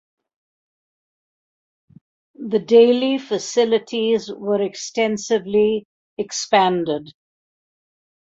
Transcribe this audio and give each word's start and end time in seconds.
The 2.33 2.57
daily 2.57 3.19
facilities 3.19 4.31
were 4.35 4.59
extensively 4.59 5.85
expanded. 6.17 7.13